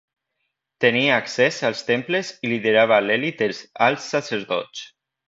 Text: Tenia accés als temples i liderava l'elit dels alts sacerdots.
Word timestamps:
Tenia 0.85 1.19
accés 1.23 1.59
als 1.69 1.85
temples 1.89 2.31
i 2.47 2.51
liderava 2.53 2.99
l'elit 3.09 3.45
dels 3.45 3.61
alts 3.89 4.09
sacerdots. 4.15 4.83